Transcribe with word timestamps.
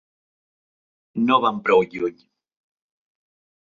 No 1.27 1.39
van 1.45 1.63
prou 1.69 1.87
lluny. 1.93 2.19